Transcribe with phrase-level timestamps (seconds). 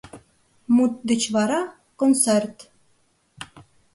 [0.75, 1.61] Мут деч вара–
[1.99, 2.55] концерт.